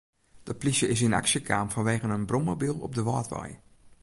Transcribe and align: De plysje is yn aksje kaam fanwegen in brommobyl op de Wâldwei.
De 0.47 0.53
plysje 0.59 0.87
is 0.93 1.01
yn 1.07 1.17
aksje 1.19 1.39
kaam 1.49 1.67
fanwegen 1.71 2.15
in 2.17 2.27
brommobyl 2.29 2.77
op 2.87 2.93
de 2.97 3.03
Wâldwei. 3.07 3.49